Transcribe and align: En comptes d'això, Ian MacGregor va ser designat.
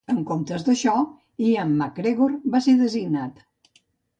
En 0.11 0.19
comptes 0.27 0.63
d'això, 0.69 0.93
Ian 1.49 1.75
MacGregor 1.83 2.35
va 2.57 2.63
ser 2.69 2.77
designat. 2.83 3.45